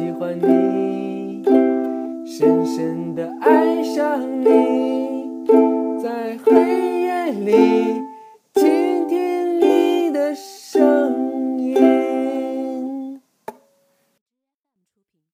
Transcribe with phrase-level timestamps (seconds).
[0.00, 1.42] 喜欢你，
[2.24, 5.44] 深深的爱上你，
[6.02, 7.79] 在黑夜里。